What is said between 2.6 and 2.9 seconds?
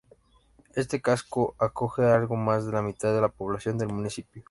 de la